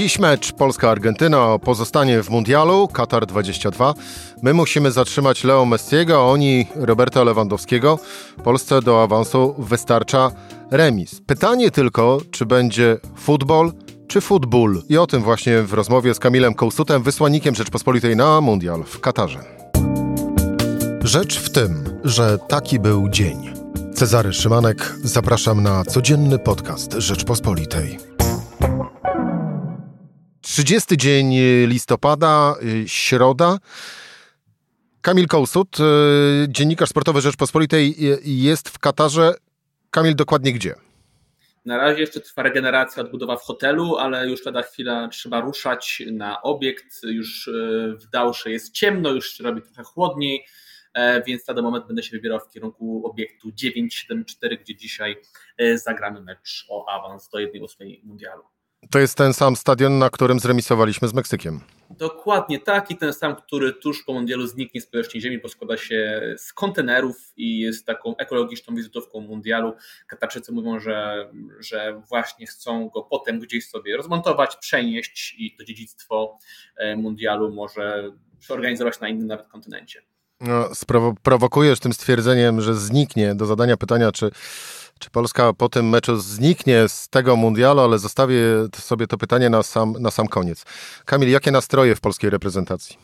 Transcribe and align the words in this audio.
Dziś 0.00 0.18
mecz 0.18 0.52
Polska-Argentyna 0.52 1.58
pozostanie 1.58 2.22
w 2.22 2.30
mundialu 2.30 2.88
Katar 2.88 3.26
22. 3.26 3.94
My 4.42 4.54
musimy 4.54 4.92
zatrzymać 4.92 5.44
Leo 5.44 5.64
Messiego, 5.64 6.30
oni 6.30 6.66
Roberta 6.74 7.24
Lewandowskiego. 7.24 7.98
Polsce 8.44 8.82
do 8.82 9.02
awansu 9.02 9.54
wystarcza 9.58 10.30
remis. 10.70 11.20
Pytanie 11.26 11.70
tylko, 11.70 12.18
czy 12.30 12.46
będzie 12.46 12.98
futbol 13.16 13.72
czy 14.08 14.20
futbol? 14.20 14.82
I 14.88 14.98
o 14.98 15.06
tym 15.06 15.22
właśnie 15.22 15.62
w 15.62 15.72
rozmowie 15.72 16.14
z 16.14 16.18
Kamilem 16.18 16.54
Kołsutem, 16.54 17.02
wysłannikiem 17.02 17.54
Rzeczpospolitej 17.54 18.16
na 18.16 18.40
mundial 18.40 18.84
w 18.84 19.00
Katarze. 19.00 19.38
Rzecz 21.04 21.38
w 21.38 21.50
tym, 21.50 22.00
że 22.04 22.38
taki 22.48 22.78
był 22.78 23.08
dzień. 23.08 23.54
Cezary 23.94 24.32
Szymanek, 24.32 24.94
zapraszam 25.04 25.62
na 25.62 25.84
codzienny 25.84 26.38
podcast 26.38 26.92
Rzeczpospolitej. 26.92 28.09
30 30.50 30.96
dzień 30.96 31.34
listopada, 31.66 32.54
y, 32.62 32.88
środa. 32.88 33.58
Kamil 35.00 35.28
Kołsut, 35.28 35.76
y, 35.80 35.82
dziennikarz 36.48 36.88
sportowy 36.88 37.20
Rzeczpospolitej, 37.20 37.90
y, 37.90 38.20
jest 38.24 38.68
w 38.68 38.78
Katarze. 38.78 39.34
Kamil, 39.90 40.16
dokładnie 40.16 40.52
gdzie? 40.52 40.74
Na 41.64 41.76
razie 41.76 42.00
jeszcze 42.00 42.20
trwa 42.20 42.42
regeneracja, 42.42 43.02
odbudowa 43.02 43.36
w 43.36 43.42
hotelu, 43.42 43.96
ale 43.96 44.28
już 44.28 44.44
lada 44.44 44.62
chwila 44.62 45.08
trzeba 45.08 45.40
ruszać 45.40 46.02
na 46.12 46.42
obiekt. 46.42 47.02
Już 47.02 47.50
w 48.00 48.10
Dałsze 48.12 48.50
jest 48.50 48.72
ciemno, 48.72 49.10
już 49.10 49.32
się 49.32 49.44
robi 49.44 49.62
trochę 49.62 49.82
chłodniej, 49.82 50.44
e, 50.94 51.22
więc 51.22 51.48
na 51.48 51.54
ten 51.54 51.64
moment 51.64 51.86
będę 51.86 52.02
się 52.02 52.16
wybierał 52.16 52.40
w 52.40 52.50
kierunku 52.52 53.06
obiektu 53.06 53.52
974, 53.52 54.58
gdzie 54.58 54.76
dzisiaj 54.76 55.16
e, 55.58 55.78
zagramy 55.78 56.20
mecz 56.20 56.66
o 56.68 56.88
awans 56.88 57.28
do 57.28 57.38
1-8 57.38 58.00
mundialu. 58.04 58.42
To 58.90 58.98
jest 58.98 59.16
ten 59.16 59.34
sam 59.34 59.56
stadion, 59.56 59.98
na 59.98 60.10
którym 60.10 60.40
zremisowaliśmy 60.40 61.08
z 61.08 61.14
Meksykiem. 61.14 61.60
Dokładnie 61.90 62.58
taki, 62.58 62.96
ten 62.96 63.12
sam, 63.12 63.36
który 63.36 63.72
tuż 63.72 64.04
po 64.04 64.12
mundialu 64.12 64.46
zniknie 64.46 64.80
z 64.80 64.86
powierzchni 64.86 65.20
ziemi, 65.20 65.38
bo 65.38 65.48
składa 65.48 65.76
się 65.76 66.22
z 66.38 66.52
kontenerów 66.52 67.16
i 67.36 67.58
jest 67.58 67.86
taką 67.86 68.16
ekologiczną 68.16 68.74
wizytówką 68.74 69.20
mundialu. 69.20 69.72
Katarczycy 70.06 70.52
mówią, 70.52 70.80
że, 70.80 71.28
że 71.60 72.02
właśnie 72.08 72.46
chcą 72.46 72.88
go 72.88 73.02
potem 73.02 73.40
gdzieś 73.40 73.68
sobie 73.68 73.96
rozmontować, 73.96 74.56
przenieść 74.56 75.34
i 75.38 75.56
to 75.56 75.64
dziedzictwo 75.64 76.38
e, 76.76 76.96
mundialu 76.96 77.54
może 77.54 78.12
przeorganizować 78.38 79.00
na 79.00 79.08
innym 79.08 79.26
nawet 79.26 79.48
kontynencie. 79.48 80.02
No, 80.40 80.74
sprowokujesz 80.74 81.80
tym 81.80 81.92
stwierdzeniem, 81.92 82.60
że 82.60 82.74
zniknie 82.74 83.34
do 83.34 83.46
zadania 83.46 83.76
pytania, 83.76 84.12
czy 84.12 84.30
czy 85.00 85.10
Polska 85.10 85.52
po 85.52 85.68
tym 85.68 85.88
meczu 85.88 86.16
zniknie 86.16 86.88
z 86.88 87.08
tego 87.08 87.36
mundialu, 87.36 87.80
ale 87.80 87.98
zostawię 87.98 88.42
sobie 88.74 89.06
to 89.06 89.18
pytanie 89.18 89.50
na 89.50 89.62
sam, 89.62 89.92
na 90.00 90.10
sam 90.10 90.28
koniec. 90.28 90.64
Kamil, 91.04 91.30
jakie 91.30 91.50
nastroje 91.50 91.94
w 91.94 92.00
polskiej 92.00 92.30
reprezentacji? 92.30 92.96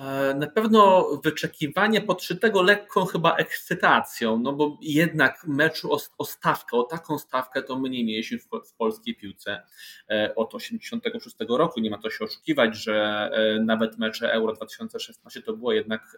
E, 0.00 0.34
na 0.34 0.46
pewno 0.46 1.10
wyczekiwanie 1.24 2.00
podszytego 2.00 2.62
lekką 2.62 3.04
chyba 3.04 3.36
ekscytacją, 3.36 4.38
no 4.38 4.52
bo 4.52 4.78
jednak 4.80 5.44
meczu 5.46 5.92
o, 5.92 5.98
o 6.18 6.24
stawkę, 6.24 6.76
o 6.76 6.82
taką 6.82 7.18
stawkę 7.18 7.62
to 7.62 7.78
my 7.78 7.90
nie 7.90 8.04
mieliśmy 8.04 8.38
w, 8.38 8.48
w 8.68 8.74
polskiej 8.76 9.16
piłce 9.16 9.62
e, 10.10 10.34
od 10.34 10.54
86 10.54 11.36
roku. 11.48 11.80
Nie 11.80 11.90
ma 11.90 11.98
to 11.98 12.10
się 12.10 12.24
oszukiwać, 12.24 12.76
że 12.76 13.30
e, 13.32 13.64
nawet 13.64 13.98
mecze 13.98 14.32
Euro 14.32 14.52
2016 14.52 15.42
to 15.42 15.52
było 15.52 15.72
jednak 15.72 16.16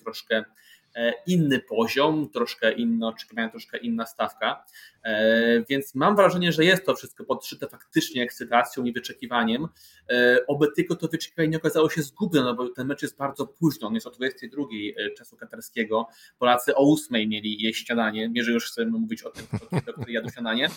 troszkę 0.00 0.44
inny 1.26 1.60
poziom, 1.60 2.30
troszkę 2.30 2.72
inne 2.72 3.06
oczekiwania, 3.06 3.48
troszkę 3.48 3.78
inna 3.78 4.06
stawka. 4.06 4.64
E, 5.04 5.64
więc 5.68 5.94
mam 5.94 6.16
wrażenie, 6.16 6.52
że 6.52 6.64
jest 6.64 6.86
to 6.86 6.94
wszystko 6.94 7.24
podszyte 7.24 7.68
faktycznie 7.68 8.22
ekscytacją 8.22 8.84
i 8.84 8.92
wyczekiwaniem. 8.92 9.68
E, 10.10 10.38
oby 10.46 10.66
tylko 10.76 10.96
to 10.96 11.08
wyczekiwanie 11.08 11.48
nie 11.48 11.56
okazało 11.56 11.90
się 11.90 12.02
zgubne, 12.02 12.42
no 12.42 12.54
bo 12.54 12.68
ten 12.68 12.86
mecz 12.86 13.02
jest 13.02 13.16
bardzo 13.16 13.46
późno, 13.46 13.88
on 13.88 13.94
jest 13.94 14.06
o 14.06 14.10
22 14.10 14.62
czasu 15.18 15.36
katarskiego. 15.36 16.06
Polacy 16.38 16.74
o 16.74 16.92
8 16.92 17.28
mieli 17.28 17.62
jeść 17.62 17.86
śniadanie, 17.86 18.28
nie, 18.28 18.44
że 18.44 18.52
już 18.52 18.70
chcemy 18.70 18.90
mówić 18.90 19.22
o 19.22 19.30
tym, 19.30 19.46
kto, 19.46 19.92
kto 19.92 20.10
jadł 20.10 20.30
śniadanie. 20.30 20.68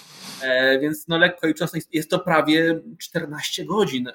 Więc 0.82 1.08
no 1.08 1.18
lekko 1.18 1.48
i 1.48 1.54
często 1.54 1.78
jest 1.92 2.10
to 2.10 2.20
prawie 2.20 2.82
14 2.98 3.66
godzin, 3.66 4.10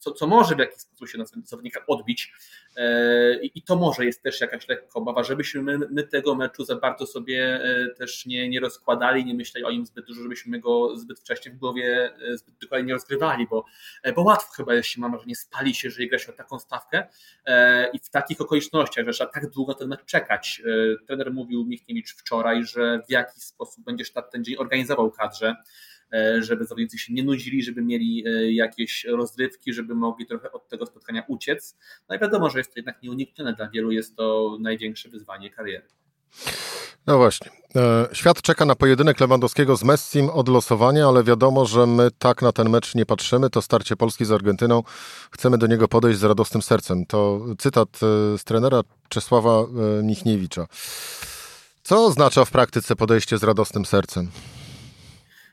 co, 0.00 0.12
co 0.12 0.26
może 0.26 0.54
w 0.54 0.58
jakiś 0.58 0.80
sposób 0.80 1.08
się 1.08 1.18
na 1.18 1.24
zawodnika 1.44 1.80
odbić. 1.86 2.32
I 3.42 3.62
to 3.62 3.76
może 3.76 4.04
jest 4.04 4.22
też 4.22 4.40
jakaś 4.40 4.68
lekko 4.68 4.98
obawa, 4.98 5.24
żebyśmy 5.24 5.62
my, 5.62 5.78
my 5.90 6.02
tego 6.02 6.34
meczu 6.34 6.64
za 6.64 6.76
bardzo 6.76 7.06
sobie 7.06 7.60
też 7.98 8.26
nie, 8.26 8.48
nie 8.48 8.60
rozkładali 8.60 9.24
nie 9.24 9.34
myśleli 9.34 9.66
o 9.66 9.70
nim 9.70 9.86
zbyt 9.86 10.06
dużo, 10.06 10.22
żebyśmy 10.22 10.60
go 10.60 10.96
zbyt 10.96 11.20
wcześnie 11.20 11.52
w 11.52 11.56
głowie 11.56 12.12
e, 12.32 12.36
zbyt 12.36 12.54
dokładnie 12.60 12.86
nie 12.86 12.92
rozgrywali, 12.92 13.46
bo, 13.50 13.64
e, 14.02 14.12
bo 14.12 14.22
łatwo 14.22 14.52
chyba, 14.52 14.74
jeśli 14.74 15.00
mam 15.00 15.10
wrażenie, 15.10 15.36
spali 15.36 15.74
się, 15.74 15.90
że 15.90 16.06
gra 16.06 16.18
się 16.18 16.32
o 16.32 16.36
taką 16.36 16.58
stawkę 16.58 17.06
e, 17.44 17.90
i 17.90 17.98
w 17.98 18.10
takich 18.10 18.40
okolicznościach, 18.40 19.06
że 19.06 19.12
trzeba 19.12 19.30
tak 19.30 19.50
długo 19.50 19.74
ten 19.74 19.88
mecz 19.88 20.04
czekać. 20.04 20.62
Trener 21.06 21.32
mówił 21.32 21.64
Michniewicz 21.64 22.14
wczoraj, 22.14 22.64
że 22.64 23.00
w 23.08 23.10
jaki 23.10 23.40
sposób 23.40 23.84
będzie 23.84 24.04
sztab 24.04 24.32
ten 24.32 24.44
dzień 24.44 24.56
organizował 24.56 25.10
kadrze, 25.10 25.56
żeby 26.40 26.64
zawodnicy 26.64 26.98
się 26.98 27.12
nie 27.12 27.24
nudzili, 27.24 27.62
żeby 27.62 27.82
mieli 27.82 28.24
jakieś 28.56 29.04
rozrywki, 29.04 29.72
żeby 29.72 29.94
mogli 29.94 30.26
trochę 30.26 30.52
od 30.52 30.68
tego 30.68 30.86
spotkania 30.86 31.24
uciec. 31.28 31.76
No 32.08 32.16
i 32.16 32.18
wiadomo, 32.18 32.50
że 32.50 32.58
jest 32.58 32.74
to 32.74 32.78
jednak 32.78 33.02
nieuniknione 33.02 33.52
dla 33.52 33.70
wielu, 33.70 33.90
jest 33.90 34.16
to 34.16 34.56
największe 34.60 35.08
wyzwanie 35.08 35.50
kariery. 35.50 35.86
No 37.06 37.18
właśnie. 37.18 37.50
E, 37.76 38.08
świat 38.12 38.42
czeka 38.42 38.64
na 38.64 38.74
pojedynek 38.74 39.20
Lewandowskiego 39.20 39.76
z 39.76 39.84
Messim 39.84 40.30
od 40.30 40.48
losowania, 40.48 41.06
ale 41.08 41.24
wiadomo, 41.24 41.66
że 41.66 41.86
my 41.86 42.10
tak 42.18 42.42
na 42.42 42.52
ten 42.52 42.70
mecz 42.70 42.94
nie 42.94 43.06
patrzymy. 43.06 43.50
To 43.50 43.62
starcie 43.62 43.96
Polski 43.96 44.24
z 44.24 44.32
Argentyną. 44.32 44.82
Chcemy 45.30 45.58
do 45.58 45.66
niego 45.66 45.88
podejść 45.88 46.18
z 46.18 46.24
radosnym 46.24 46.62
sercem. 46.62 47.06
To 47.06 47.40
cytat 47.58 47.88
e, 47.88 48.38
z 48.38 48.44
trenera 48.44 48.80
Czesława 49.08 49.60
e, 49.60 50.02
Michniewicza. 50.02 50.66
Co 51.82 52.04
oznacza 52.04 52.44
w 52.44 52.50
praktyce 52.50 52.96
podejście 52.96 53.38
z 53.38 53.42
radosnym 53.42 53.84
sercem? 53.84 54.30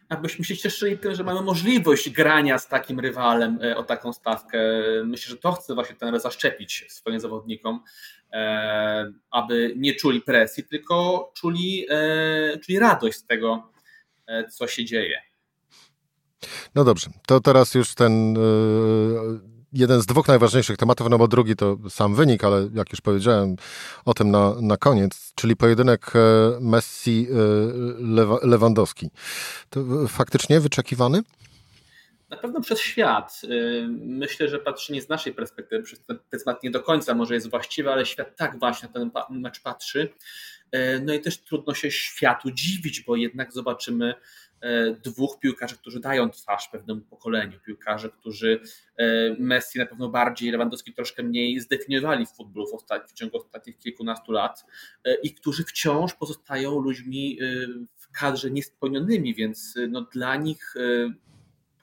Abyśmy 0.09 0.45
się 0.45 0.57
cieszyli 0.57 0.97
tym, 0.97 1.15
że 1.15 1.23
mamy 1.23 1.41
możliwość 1.41 2.09
grania 2.09 2.59
z 2.59 2.67
takim 2.67 2.99
rywalem 2.99 3.59
o 3.75 3.83
taką 3.83 4.13
stawkę. 4.13 4.59
Myślę, 5.03 5.29
że 5.29 5.37
to 5.37 5.51
chce 5.51 5.75
właśnie 5.75 5.95
ten 5.95 6.19
zaszczepić 6.19 6.85
swoim 6.89 7.19
zawodnikom. 7.19 7.83
E, 8.33 9.11
aby 9.31 9.73
nie 9.77 9.95
czuli 9.95 10.21
presji, 10.21 10.63
tylko 10.63 11.31
czuli, 11.35 11.85
e, 11.89 12.57
czuli 12.57 12.79
radość 12.79 13.17
z 13.17 13.25
tego, 13.25 13.71
e, 14.27 14.47
co 14.47 14.67
się 14.67 14.85
dzieje. 14.85 15.21
No 16.75 16.83
dobrze, 16.83 17.09
to 17.27 17.39
teraz 17.39 17.75
już 17.75 17.95
ten 17.95 18.37
jeden 19.73 20.01
z 20.01 20.05
dwóch 20.05 20.27
najważniejszych 20.27 20.77
tematów, 20.77 21.09
no 21.09 21.17
bo 21.17 21.27
drugi 21.27 21.55
to 21.55 21.77
sam 21.89 22.15
wynik, 22.15 22.43
ale 22.43 22.69
jak 22.73 22.91
już 22.91 23.01
powiedziałem 23.01 23.55
o 24.05 24.13
tym 24.13 24.31
na, 24.31 24.53
na 24.61 24.77
koniec, 24.77 25.31
czyli 25.35 25.55
pojedynek 25.55 26.13
Messi-Lewandowski. 26.59 29.09
To 29.69 30.07
faktycznie 30.07 30.59
wyczekiwany? 30.59 31.21
Na 32.29 32.37
pewno 32.37 32.61
przez 32.61 32.79
świat. 32.79 33.41
Y, 33.43 33.87
myślę, 34.05 34.49
że 34.49 34.59
patrzenie 34.59 35.01
z 35.01 35.09
naszej 35.09 35.33
perspektywy 35.33 35.83
przez 35.83 36.05
ten 36.05 36.19
temat 36.29 36.63
nie 36.63 36.71
do 36.71 36.79
końca 36.79 37.13
może 37.13 37.33
jest 37.33 37.49
właściwe, 37.49 37.93
ale 37.93 38.05
świat 38.05 38.35
tak 38.35 38.59
właśnie 38.59 38.89
na 38.93 38.93
ten 38.93 39.11
mecz 39.29 39.61
patrzy. 39.61 40.09
No 41.01 41.13
i 41.13 41.21
też 41.21 41.37
trudno 41.37 41.73
się 41.73 41.91
światu 41.91 42.51
dziwić, 42.51 43.01
bo 43.01 43.15
jednak 43.15 43.53
zobaczymy 43.53 44.13
dwóch 45.03 45.39
piłkarzy, 45.39 45.77
którzy 45.77 45.99
dają 45.99 46.29
twarz 46.29 46.67
pewnemu 46.67 47.01
pokoleniu. 47.01 47.59
Piłkarzy, 47.65 48.09
którzy 48.09 48.59
Messi 49.39 49.79
na 49.79 49.85
pewno 49.85 50.09
bardziej, 50.09 50.51
Lewandowski 50.51 50.93
troszkę 50.93 51.23
mniej 51.23 51.59
zdefiniowali 51.59 52.25
w 52.25 52.29
futbolu 52.29 52.67
w, 52.67 53.11
w 53.11 53.13
ciągu 53.13 53.37
ostatnich 53.37 53.77
kilkunastu 53.77 54.31
lat 54.31 54.65
i 55.23 55.33
którzy 55.33 55.63
wciąż 55.63 56.13
pozostają 56.13 56.79
ludźmi 56.79 57.39
w 57.97 58.11
kadrze 58.11 58.51
niespełnionymi, 58.51 59.35
więc 59.35 59.75
no 59.89 60.01
dla 60.01 60.35
nich 60.35 60.73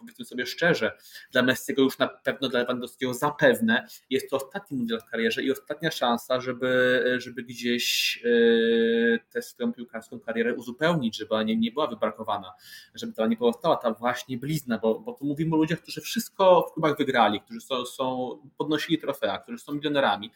powiedzmy 0.04 0.25
sobie 0.25 0.47
szczerze, 0.47 0.92
dla 1.32 1.43
Messiego 1.43 1.82
już 1.82 1.99
na 1.99 2.08
pewno, 2.08 2.49
dla 2.49 2.61
Lewandowskiego 2.61 3.14
zapewne 3.14 3.87
jest 4.11 4.31
to 4.31 4.37
ostatni 4.37 4.76
mundial 4.76 5.00
w 5.00 5.05
karierze 5.05 5.43
i 5.43 5.52
ostatnia 5.52 5.90
szansa, 5.90 6.40
żeby, 6.40 7.02
żeby 7.19 7.43
gdzieś 7.43 8.19
e, 8.25 9.19
tę 9.19 9.43
swoją 9.43 9.73
piłkarską 9.73 10.20
karierę 10.20 10.55
uzupełnić, 10.55 11.17
żeby 11.17 11.34
ona 11.34 11.43
nie, 11.43 11.56
nie 11.56 11.73
była 11.73 11.87
wybrakowana, 11.87 12.52
żeby 12.94 13.12
to 13.12 13.26
nie 13.26 13.37
pozostała 13.37 13.76
ta 13.76 13.93
właśnie 13.93 14.38
blizna, 14.38 14.79
bo, 14.79 15.00
bo 15.00 15.12
tu 15.12 15.25
mówimy 15.25 15.55
o 15.55 15.58
ludziach, 15.58 15.81
którzy 15.81 16.00
wszystko 16.00 16.67
w 16.70 16.73
klubach 16.73 16.99
wygrali, 16.99 17.40
którzy 17.40 17.61
są, 17.61 17.87
są 17.87 18.38
podnosili 18.56 18.99
trofea, 18.99 19.38
którzy 19.38 19.58
są 19.58 19.75
milionerami, 19.75 20.31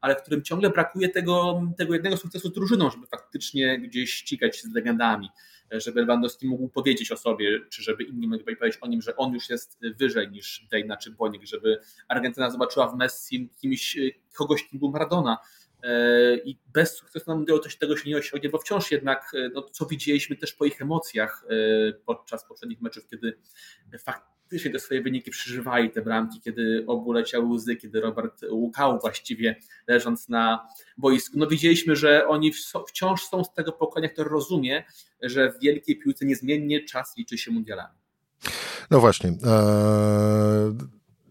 ale 0.00 0.16
którym 0.16 0.42
ciągle 0.42 0.70
brakuje 0.70 1.08
tego, 1.08 1.62
tego 1.78 1.94
jednego 1.94 2.16
sukcesu 2.16 2.48
z 2.48 2.52
drużyną, 2.52 2.90
żeby 2.90 3.06
faktycznie 3.06 3.78
gdzieś 3.80 4.14
ścigać 4.14 4.56
się 4.56 4.68
z 4.68 4.72
legendami 4.72 5.28
żeby 5.70 6.00
Lewandowski 6.00 6.46
mógł 6.46 6.68
powiedzieć 6.68 7.12
o 7.12 7.16
sobie, 7.16 7.60
czy 7.70 7.82
żeby 7.82 8.04
inni 8.04 8.28
mogli 8.28 8.56
powiedzieć 8.56 8.78
o 8.80 8.86
nim, 8.86 9.02
że 9.02 9.16
on 9.16 9.32
już 9.32 9.50
jest 9.50 9.78
wyżej 9.98 10.30
niż 10.30 10.66
Dejna 10.70 10.96
czy 10.96 11.10
Bonik, 11.10 11.44
żeby 11.44 11.80
Argentyna 12.08 12.50
zobaczyła 12.50 12.88
w 12.88 12.96
Messi 12.96 13.50
kimś, 13.60 13.96
kogoś, 14.34 14.64
kim 14.64 14.78
był 14.78 14.90
Maradona. 14.90 15.38
E, 15.82 16.36
I 16.36 16.58
bez 16.74 16.96
sukcesu 16.96 17.30
na 17.30 17.36
mundialu 17.36 17.60
tego 17.80 17.96
się 17.96 18.10
nie 18.10 18.16
osiągnie, 18.16 18.50
bo 18.50 18.58
wciąż 18.58 18.90
jednak, 18.90 19.32
e, 19.34 19.50
no, 19.54 19.62
co 19.62 19.86
widzieliśmy 19.86 20.36
też 20.36 20.52
po 20.52 20.64
ich 20.64 20.82
emocjach 20.82 21.44
e, 21.48 21.92
podczas 21.92 22.48
poprzednich 22.48 22.80
meczów, 22.80 23.06
kiedy 23.08 23.38
fakt 23.98 24.37
faktycznie 24.48 24.70
te 24.70 24.78
swoje 24.78 25.02
wyniki 25.02 25.30
przeżywali, 25.30 25.90
te 25.90 26.02
bramki, 26.02 26.40
kiedy 26.40 26.84
obu 26.86 27.12
leciały 27.12 27.46
łzy, 27.46 27.76
kiedy 27.76 28.00
Robert 28.00 28.44
łukał 28.50 28.98
właściwie 29.00 29.56
leżąc 29.86 30.28
na 30.28 30.68
boisku. 30.98 31.38
No 31.38 31.46
widzieliśmy, 31.46 31.96
że 31.96 32.28
oni 32.28 32.52
wciąż 32.88 33.22
są 33.22 33.44
z 33.44 33.52
tego 33.54 33.72
pokolenia, 33.72 34.12
które 34.12 34.30
rozumie, 34.30 34.84
że 35.22 35.52
w 35.52 35.60
wielkiej 35.60 35.98
piłce 35.98 36.26
niezmiennie 36.26 36.84
czas 36.84 37.16
liczy 37.16 37.38
się 37.38 37.50
mundialami. 37.50 37.94
No 38.90 39.00
właśnie. 39.00 39.28
Ee, 39.30 40.76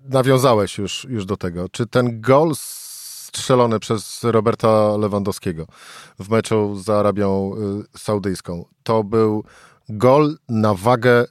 nawiązałeś 0.10 0.78
już, 0.78 1.08
już 1.10 1.26
do 1.26 1.38
tego. 1.38 1.70
Czy 1.70 1.88
ten 1.88 2.22
gol 2.22 2.52
strzelony 2.56 3.80
przez 3.80 4.24
Roberta 4.24 4.98
Lewandowskiego 4.98 5.68
w 6.20 6.30
meczu 6.30 6.76
z 6.76 6.90
Arabią 6.90 7.52
y, 7.96 8.00
Saudyjską 8.00 8.66
to 8.84 9.04
był 9.04 9.44
gol 9.90 10.38
na 10.50 10.74
wagę 10.74 11.26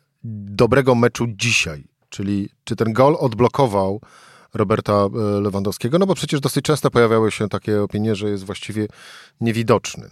dobrego 0.45 0.95
meczu 0.95 1.27
dzisiaj? 1.29 1.85
Czyli 2.09 2.49
czy 2.65 2.77
ten 2.77 2.93
gol 2.93 3.17
odblokował 3.21 4.01
Roberta 4.55 5.07
y, 5.39 5.41
Lewandowskiego? 5.41 5.99
No 5.99 6.07
bo 6.07 6.15
przecież 6.15 6.41
dosyć 6.41 6.65
często 6.65 6.91
pojawiały 6.91 7.31
się 7.31 7.49
takie 7.49 7.83
opinie, 7.83 8.15
że 8.15 8.31
jest 8.31 8.45
właściwie 8.45 8.89
niewidoczny 9.41 10.11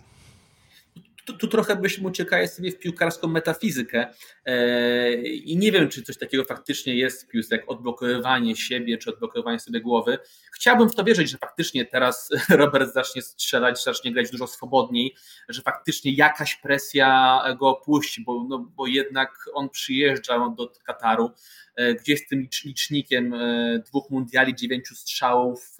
tu, 1.24 1.32
tu 1.32 1.48
trochę 1.48 1.76
byśmy 1.76 2.08
uciekali 2.08 2.48
sobie 2.48 2.70
w 2.70 2.78
piłkarską 2.78 3.28
metafizykę 3.28 4.06
e, 4.44 5.14
i 5.22 5.56
nie 5.56 5.72
wiem, 5.72 5.88
czy 5.88 6.02
coś 6.02 6.18
takiego 6.18 6.44
faktycznie 6.44 6.94
jest 6.94 7.24
w 7.24 7.28
piłce, 7.28 7.56
jak 7.56 7.70
odblokowywanie 7.70 8.56
siebie, 8.56 8.98
czy 8.98 9.10
odblokowywanie 9.10 9.60
sobie 9.60 9.80
głowy. 9.80 10.18
Chciałbym 10.54 10.90
w 10.90 10.94
to 10.94 11.04
wierzyć, 11.04 11.30
że 11.30 11.38
faktycznie 11.38 11.86
teraz 11.86 12.30
Robert 12.48 12.92
zacznie 12.92 13.22
strzelać, 13.22 13.84
zacznie 13.84 14.12
grać 14.12 14.30
dużo 14.30 14.46
swobodniej, 14.46 15.14
że 15.48 15.62
faktycznie 15.62 16.12
jakaś 16.12 16.56
presja 16.56 17.40
go 17.58 17.68
opuści, 17.68 18.24
bo, 18.24 18.46
no, 18.48 18.58
bo 18.58 18.86
jednak 18.86 19.30
on 19.54 19.70
przyjeżdża 19.70 20.54
do 20.56 20.72
Kataru, 20.84 21.30
e, 21.76 21.94
gdzieś 21.94 22.20
z 22.20 22.28
tym 22.28 22.48
licznikiem 22.64 23.34
e, 23.34 23.78
dwóch 23.86 24.10
mundiali, 24.10 24.54
dziewięciu 24.54 24.94
strzałów 24.94 25.76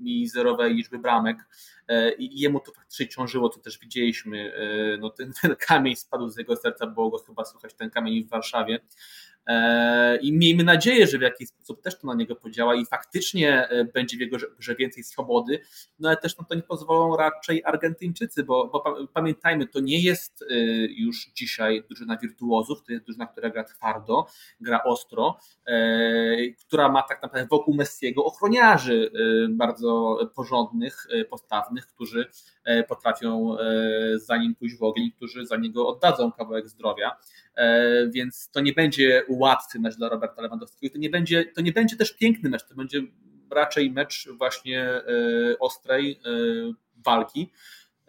i 0.00 0.28
zerowej 0.28 0.74
liczby 0.74 0.98
bramek 0.98 1.38
E, 1.88 2.12
i 2.12 2.40
jemu 2.40 2.60
to 2.60 2.72
faktycznie 2.72 3.08
ciążyło, 3.08 3.48
co 3.48 3.60
też 3.60 3.78
widzieliśmy. 3.78 4.54
E, 4.54 4.96
no, 4.96 5.10
ten, 5.10 5.32
ten 5.42 5.56
kamień 5.56 5.96
spadł 5.96 6.28
z 6.28 6.36
jego 6.36 6.56
serca, 6.56 6.86
było 6.86 7.10
go 7.10 7.18
chyba 7.18 7.44
słuchać 7.44 7.74
ten 7.74 7.90
kamień 7.90 8.24
w 8.24 8.28
Warszawie. 8.28 8.80
E, 9.46 10.16
I 10.16 10.32
miejmy 10.32 10.64
nadzieję, 10.64 11.06
że 11.06 11.18
w 11.18 11.22
jakiś 11.22 11.48
sposób 11.48 11.82
też 11.82 11.98
to 11.98 12.06
na 12.06 12.14
niego 12.14 12.36
podziała 12.36 12.74
i 12.74 12.86
faktycznie 12.86 13.68
e, 13.68 13.84
będzie 13.84 14.16
w 14.16 14.20
jego 14.20 14.36
grze 14.58 14.74
więcej 14.74 15.04
swobody, 15.04 15.60
no 15.98 16.08
ale 16.08 16.16
też 16.16 16.38
na 16.38 16.44
to 16.44 16.54
nie 16.54 16.62
pozwolą 16.62 17.16
raczej 17.16 17.64
Argentyńczycy, 17.64 18.44
bo, 18.44 18.66
bo 18.66 19.06
pamiętajmy, 19.14 19.66
to 19.66 19.80
nie 19.80 20.00
jest 20.00 20.42
e, 20.42 20.54
już 20.86 21.30
dzisiaj 21.34 21.84
drużyna 21.88 22.16
wirtuozów, 22.16 22.82
to 22.82 22.92
jest 22.92 23.04
drużyna, 23.04 23.26
która 23.26 23.50
gra 23.50 23.64
twardo, 23.64 24.26
gra 24.60 24.82
ostro, 24.84 25.38
która 26.66 26.88
ma 26.88 27.02
tak 27.02 27.22
naprawdę 27.22 27.48
wokół 27.50 27.74
Messiego 27.74 28.24
ochroniarzy 28.24 29.10
bardzo 29.50 30.18
porządnych, 30.34 31.06
postawnych, 31.30 31.86
którzy 31.86 32.26
potrafią 32.88 33.56
za 34.14 34.36
nim 34.36 34.54
pójść 34.54 34.78
w 34.78 34.82
ogień, 34.82 35.10
którzy 35.16 35.46
za 35.46 35.56
niego 35.56 35.88
oddadzą 35.88 36.32
kawałek 36.32 36.68
zdrowia, 36.68 37.16
więc 38.10 38.50
to 38.50 38.60
nie 38.60 38.72
będzie 38.72 39.24
łatwy 39.34 39.80
mecz 39.80 39.96
dla 39.96 40.08
Roberta 40.08 40.42
Lewandowskiego. 40.42 40.92
To 40.92 40.98
nie 40.98 41.10
będzie, 41.10 41.44
to 41.44 41.60
nie 41.60 41.72
będzie 41.72 41.96
też 41.96 42.16
piękny 42.16 42.50
mecz, 42.50 42.68
to 42.68 42.74
będzie 42.74 43.02
raczej 43.50 43.90
mecz 43.90 44.28
właśnie 44.38 44.80
e, 44.82 45.02
ostrej 45.60 46.12
e, 46.12 46.30
walki. 47.04 47.52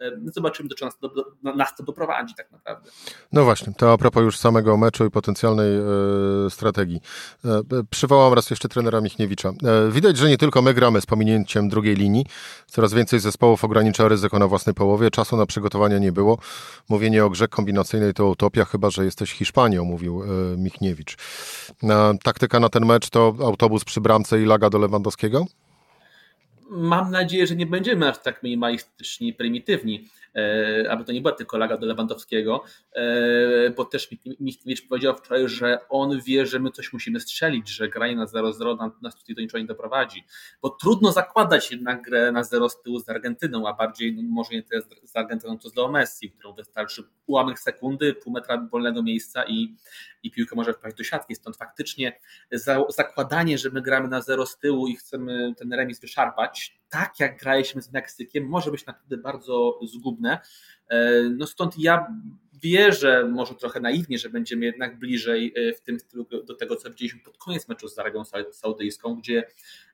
E, 0.00 0.10
no 0.22 0.32
zobaczymy, 0.32 0.68
do 0.68 0.74
czego 0.74 0.86
nas, 0.86 1.14
do, 1.42 1.52
nas 1.56 1.74
to 1.76 1.82
doprowadzi 1.82 2.34
tak 2.34 2.52
naprawdę. 2.52 2.90
No 3.32 3.44
właśnie, 3.44 3.72
to 3.76 3.92
a 3.92 3.98
propos 3.98 4.22
już 4.22 4.38
samego 4.38 4.76
meczu 4.76 5.06
i 5.06 5.10
potencjalnej 5.10 5.78
e, 5.78 6.50
strategii. 6.50 7.00
E, 7.44 7.62
przywołam 7.90 8.32
raz 8.32 8.50
jeszcze 8.50 8.68
trenera 8.68 9.00
Michniewicza. 9.00 9.48
E, 9.48 9.90
widać, 9.90 10.16
że 10.16 10.28
nie 10.28 10.38
tylko 10.38 10.62
my 10.62 10.74
gramy 10.74 11.00
z 11.00 11.06
pominięciem 11.06 11.68
drugiej 11.68 11.96
linii. 11.96 12.26
Coraz 12.66 12.94
więcej 12.94 13.20
zespołów 13.20 13.64
ogranicza 13.64 14.08
ryzyko 14.08 14.38
na 14.38 14.46
własnej 14.46 14.74
połowie. 14.74 15.10
Czasu 15.10 15.36
na 15.36 15.46
przygotowanie 15.46 16.00
nie 16.00 16.12
było. 16.12 16.38
Mówienie 16.88 17.24
o 17.24 17.30
grze 17.30 17.48
kombinacyjnej 17.48 18.14
to 18.14 18.28
utopia, 18.28 18.64
chyba 18.64 18.90
że 18.90 19.04
jesteś 19.04 19.32
Hiszpanią, 19.32 19.84
mówił 19.84 20.22
e, 20.22 20.56
Michniewicz. 20.56 21.16
taktyka 22.22 22.60
na 22.60 22.68
ten 22.68 22.86
mecz 22.86 23.10
to 23.10 23.34
autobus 23.40 23.84
przy 23.84 24.00
bramce 24.00 24.42
i 24.42 24.44
laga 24.44 24.70
do 24.70 24.78
Lewandowskiego? 24.78 25.46
Mam 26.74 27.10
nadzieję, 27.10 27.46
że 27.46 27.56
nie 27.56 27.66
będziemy 27.66 28.08
aż 28.08 28.18
tak 28.18 28.42
minimalistyczni 28.42 29.32
prymitywni, 29.32 30.08
e, 30.34 30.90
aby 30.90 31.04
to 31.04 31.12
nie 31.12 31.20
była 31.20 31.34
tylko 31.34 31.58
laga 31.58 31.76
do 31.76 31.86
Lewandowskiego, 31.86 32.64
e, 32.92 33.70
bo 33.70 33.84
też 33.84 34.08
Michniewicz 34.40 34.88
powiedział 34.88 35.16
wczoraj, 35.16 35.48
że 35.48 35.78
on 35.88 36.20
wie, 36.20 36.46
że 36.46 36.58
my 36.58 36.70
coś 36.70 36.92
musimy 36.92 37.20
strzelić, 37.20 37.68
że 37.68 37.88
granie 37.88 38.16
na 38.16 38.26
0-0 38.26 38.90
nas 39.02 39.16
tutaj 39.16 39.34
do 39.34 39.42
niczego 39.42 39.58
nie 39.58 39.66
doprowadzi, 39.66 40.24
bo 40.62 40.70
trudno 40.70 41.12
zakładać 41.12 41.70
jednak 41.70 42.02
grę 42.02 42.32
na 42.32 42.44
0 42.44 42.68
z 42.68 42.82
tyłu 42.82 43.00
z 43.00 43.08
Argentyną, 43.08 43.68
a 43.68 43.72
bardziej 43.72 44.14
no, 44.14 44.22
może 44.22 44.50
nie 44.52 44.62
tyle 44.62 44.82
z 45.04 45.16
Argentyną, 45.16 45.58
to 45.58 45.68
z 45.68 45.76
Leo 45.76 45.88
Messi, 45.88 46.30
którą 46.30 46.52
wystarczy 46.52 47.02
ułamek 47.26 47.58
sekundy, 47.58 48.14
pół 48.14 48.32
metra 48.32 48.68
wolnego 48.70 49.02
miejsca 49.02 49.44
i, 49.44 49.76
i 50.22 50.30
piłkę 50.30 50.56
może 50.56 50.72
wpaść 50.72 50.96
do 50.96 51.04
siatki, 51.04 51.34
stąd 51.34 51.56
faktycznie 51.56 52.20
za, 52.52 52.84
zakładanie, 52.88 53.58
że 53.58 53.70
my 53.70 53.82
gramy 53.82 54.08
na 54.08 54.20
0 54.20 54.46
z 54.46 54.58
tyłu 54.58 54.88
i 54.88 54.96
chcemy 54.96 55.54
ten 55.58 55.72
remis 55.72 56.00
wyszarpać, 56.00 56.63
tak 56.94 57.20
jak 57.20 57.38
graliśmy 57.38 57.82
z 57.82 57.92
Meksykiem, 57.92 58.48
może 58.48 58.70
być 58.70 58.86
naprawdę 58.86 59.16
bardzo 59.16 59.80
zgubne. 59.82 60.38
E, 60.88 61.22
no 61.22 61.46
stąd 61.46 61.78
ja 61.78 62.06
wierzę, 62.62 63.28
może 63.28 63.54
trochę 63.54 63.80
naiwnie, 63.80 64.18
że 64.18 64.28
będziemy 64.28 64.64
jednak 64.64 64.98
bliżej 64.98 65.52
e, 65.56 65.72
w 65.72 65.80
tym 65.80 66.00
stylu 66.00 66.26
do 66.44 66.54
tego, 66.54 66.76
co 66.76 66.90
widzieliśmy 66.90 67.20
pod 67.20 67.38
koniec 67.38 67.68
meczu 67.68 67.88
z 67.88 67.98
Arabią 67.98 68.22
Saudyjską, 68.52 69.14
gdzie 69.14 69.44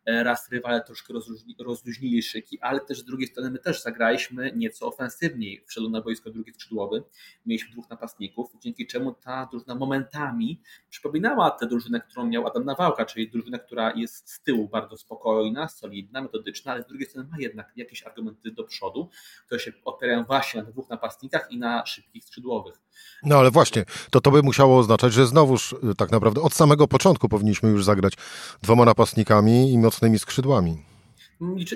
raz 0.06 0.48
rywale 0.52 0.84
troszkę 0.84 1.14
rozluźnili 1.58 2.22
szyki, 2.22 2.60
ale 2.60 2.80
też 2.80 2.98
z 3.00 3.04
drugiej 3.04 3.28
strony 3.28 3.50
my 3.50 3.58
też 3.58 3.82
zagraliśmy 3.82 4.52
nieco 4.56 4.86
ofensywniej. 4.86 5.64
Wszedł 5.66 5.90
na 5.90 6.00
boisko 6.00 6.30
drugi 6.30 6.52
skrzydłowy, 6.52 7.04
mieliśmy 7.46 7.72
dwóch 7.72 7.90
napastników, 7.90 8.50
dzięki 8.60 8.86
czemu 8.86 9.14
ta 9.14 9.46
drużyna 9.50 9.74
momentami 9.74 10.60
przypominała 10.90 11.50
tę 11.50 11.66
drużynę, 11.66 12.00
którą 12.00 12.26
miał 12.26 12.46
Adam 12.46 12.64
Nawałka, 12.64 13.04
czyli 13.04 13.30
drużynę, 13.30 13.58
która 13.58 13.92
jest 13.96 14.30
z 14.30 14.42
tyłu 14.42 14.68
bardzo 14.68 14.96
spokojna, 14.96 15.68
solidna, 15.68 16.22
metodyczna, 16.22 16.72
ale 16.72 16.82
z 16.82 16.86
drugiej 16.86 17.08
strony 17.08 17.28
ma 17.30 17.36
jednak 17.38 17.72
jakieś 17.76 18.02
argumenty 18.02 18.50
do 18.50 18.64
przodu, 18.64 19.08
które 19.46 19.60
się 19.60 19.72
opierają 19.84 20.24
właśnie 20.24 20.62
na 20.62 20.70
dwóch 20.70 20.88
napastnikach 20.88 21.52
i 21.52 21.58
na 21.58 21.86
szybkich 21.86 22.24
skrzydłowych. 22.24 22.80
No 23.22 23.36
ale 23.36 23.50
właśnie, 23.50 23.84
to 24.10 24.20
to 24.20 24.30
by 24.30 24.42
musiało 24.42 24.78
oznaczać, 24.78 25.12
że 25.12 25.26
znowuż 25.26 25.72
y, 25.72 25.94
tak 25.96 26.10
naprawdę 26.10 26.40
od 26.40 26.54
samego 26.54 26.88
początku 26.88 27.28
powinniśmy 27.28 27.70
już 27.70 27.84
zagrać 27.84 28.14
dwoma 28.62 28.84
napastnikami 28.84 29.72
i 29.72 29.78
mocnymi 29.90 30.18
skrzydłami. 30.18 30.82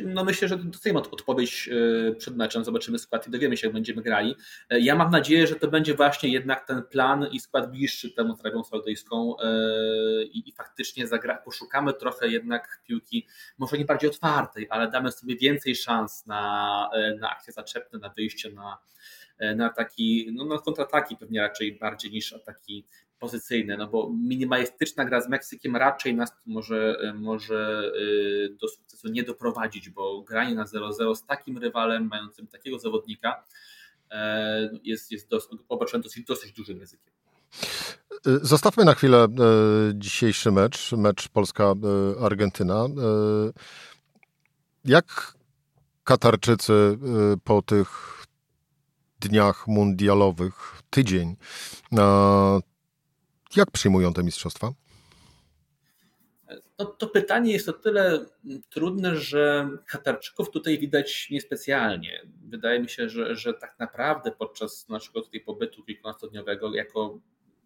No 0.04 0.24
myślę, 0.24 0.48
że 0.48 0.56
dostajemy 0.56 1.00
odpowiedź 1.00 1.68
y, 1.72 2.14
przed 2.18 2.36
meczem, 2.36 2.64
zobaczymy 2.64 2.98
skład 2.98 3.28
i 3.28 3.30
dowiemy 3.30 3.56
się, 3.56 3.66
jak 3.66 3.74
będziemy 3.74 4.02
grali. 4.02 4.34
Y, 4.72 4.80
ja 4.80 4.94
mam 4.94 5.10
nadzieję, 5.10 5.46
że 5.46 5.54
to 5.54 5.68
będzie 5.68 5.94
właśnie 5.94 6.28
jednak 6.28 6.66
ten 6.66 6.82
plan 6.82 7.26
i 7.32 7.40
skład 7.40 7.70
bliższy 7.70 8.10
temu 8.10 8.36
z 8.36 8.40
Arabią 8.40 8.64
Saudyjską 8.64 9.36
i, 10.32 10.48
i 10.48 10.52
faktycznie 10.52 11.06
zagra, 11.06 11.36
poszukamy 11.36 11.92
trochę 11.92 12.28
jednak 12.28 12.82
piłki, 12.86 13.26
może 13.58 13.78
nie 13.78 13.84
bardziej 13.84 14.10
otwartej, 14.10 14.66
ale 14.70 14.90
damy 14.90 15.12
sobie 15.12 15.36
więcej 15.36 15.76
szans 15.76 16.26
na, 16.26 16.90
na 17.20 17.30
akcje 17.30 17.52
zaczepne, 17.52 17.98
na 17.98 18.08
wyjście 18.08 18.52
na, 18.52 18.78
E, 19.38 19.54
na 19.54 19.74
no 20.32 20.44
na 20.44 20.58
kontrataki 20.58 21.16
pewnie 21.16 21.40
raczej 21.40 21.78
bardziej 21.78 22.10
niż 22.10 22.32
ataki 22.32 22.86
pozycyjne, 23.18 23.76
no 23.76 23.86
bo 23.86 24.10
minimalistyczna 24.12 25.04
gra 25.04 25.20
z 25.20 25.28
Meksykiem 25.28 25.76
raczej 25.76 26.14
nas 26.14 26.32
może, 26.46 26.96
e, 27.00 27.14
może 27.14 27.92
e, 28.48 28.54
do 28.54 28.68
sukcesu 28.68 29.08
nie 29.08 29.22
doprowadzić, 29.22 29.90
bo 29.90 30.22
granie 30.22 30.54
na 30.54 30.64
0-0 30.64 31.14
z 31.14 31.26
takim 31.26 31.58
rywalem, 31.58 32.08
mającym 32.08 32.46
takiego 32.46 32.78
zawodnika 32.78 33.44
jest, 34.82 35.12
jest 35.12 35.28
dos, 35.28 35.48
obarczone 35.68 36.02
dosyć, 36.02 36.24
dosyć 36.24 36.52
dużym 36.52 36.80
ryzykiem. 36.80 37.14
Zostawmy 38.24 38.84
na 38.84 38.94
chwilę 38.94 39.26
dzisiejszy 39.94 40.50
mecz, 40.50 40.92
mecz 40.92 41.28
Polska-Argentyna. 41.28 42.86
Jak 44.84 45.34
Katarczycy 46.04 46.98
po 47.44 47.62
tych 47.62 48.14
dniach 49.20 49.66
mundialowych, 49.66 50.82
tydzień. 50.90 51.36
Jak 53.56 53.70
przyjmują 53.70 54.12
te 54.12 54.22
mistrzostwa? 54.22 54.72
No, 56.78 56.84
to 56.84 57.06
pytanie 57.06 57.52
jest 57.52 57.68
o 57.68 57.72
tyle 57.72 58.26
trudne, 58.70 59.16
że 59.16 59.68
Katarczyków 59.86 60.50
tutaj 60.50 60.78
widać 60.78 61.28
niespecjalnie. 61.30 62.22
Wydaje 62.48 62.80
mi 62.80 62.88
się, 62.88 63.08
że, 63.08 63.36
że 63.36 63.54
tak 63.54 63.78
naprawdę 63.78 64.32
podczas 64.32 64.88
naszego 64.88 65.22
tutaj 65.22 65.40
pobytu 65.40 65.84
kilkunastodniowego 65.84 66.74
jako 66.74 67.18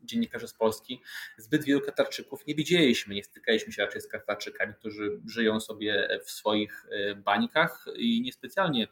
dziennikarze 0.05 0.49
z 0.49 0.55
Polski 0.55 1.03
zbyt 1.39 1.65
wielu 1.65 1.81
Katarczyków 1.81 2.47
nie 2.47 2.55
widzieliśmy, 2.55 3.15
nie 3.15 3.25
stykaliśmy 3.25 3.73
się 3.73 3.83
raczej 3.83 4.01
z 4.01 4.09
Katarczykami, 4.09 4.75
którzy 4.75 5.21
żyją 5.27 5.61
sobie 5.61 6.21
w 6.25 6.31
swoich 6.31 6.87
e, 6.91 7.15
bańkach 7.15 7.87
i 7.97 8.23
niespecjalnie 8.23 8.89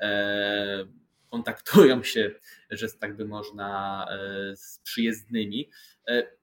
e, 0.00 0.86
kontaktują 1.30 2.02
się, 2.02 2.30
że 2.70 2.88
tak 2.88 3.16
by 3.16 3.24
można, 3.24 4.06
e, 4.10 4.56
z 4.56 4.78
przyjezdnymi. 4.78 5.70
E, 6.08 6.38